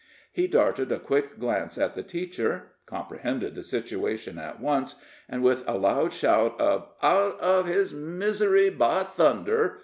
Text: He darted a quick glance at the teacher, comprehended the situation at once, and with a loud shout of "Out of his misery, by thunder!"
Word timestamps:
He 0.31 0.47
darted 0.47 0.91
a 0.91 0.97
quick 0.97 1.37
glance 1.37 1.77
at 1.77 1.93
the 1.93 2.01
teacher, 2.01 2.71
comprehended 2.87 3.53
the 3.53 3.61
situation 3.61 4.39
at 4.39 4.59
once, 4.59 4.95
and 5.29 5.43
with 5.43 5.63
a 5.67 5.77
loud 5.77 6.11
shout 6.11 6.59
of 6.59 6.89
"Out 7.03 7.39
of 7.39 7.67
his 7.67 7.93
misery, 7.93 8.71
by 8.71 9.03
thunder!" 9.03 9.77